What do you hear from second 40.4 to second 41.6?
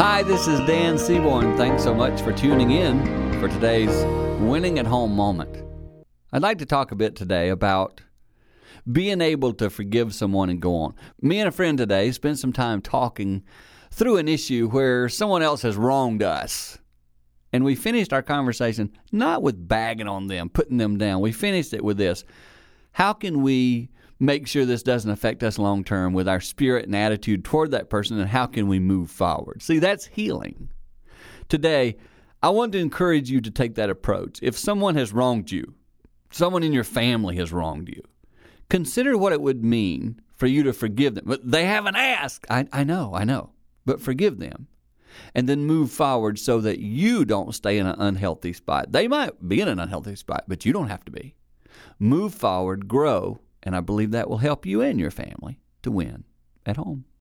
you to forgive them. But